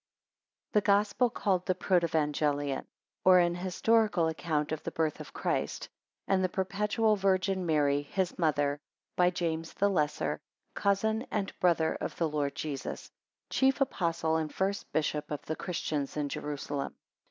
]THE 0.73 0.81
GOSPEL 0.81 1.29
CALLED 1.29 1.67
THE 1.67 1.75
PROTEVANGELION; 1.75 2.87
Or, 3.23 3.37
an 3.37 3.53
Historical 3.53 4.27
Account 4.27 4.71
of 4.71 4.81
the 4.81 4.89
BIRTH 4.89 5.19
of 5.19 5.31
CHRIST, 5.31 5.89
and 6.27 6.43
the 6.43 6.49
perpetual 6.49 7.15
VIRGIN 7.15 7.63
MARY, 7.67 8.01
his 8.01 8.39
Mother, 8.39 8.79
by 9.15 9.29
JAMES 9.29 9.75
THE 9.75 9.91
LESSER, 9.91 10.39
Cousin 10.73 11.27
and 11.29 11.53
Brother 11.59 11.97
of 12.01 12.15
the 12.15 12.27
Lord 12.27 12.55
Jesus, 12.55 13.11
chief 13.51 13.79
Apostle 13.79 14.37
and 14.37 14.51
first 14.51 14.91
Bishop 14.91 15.29
of 15.29 15.45
the 15.45 15.55
Christians 15.55 16.17
in 16.17 16.29
Jerusalem. 16.29 16.95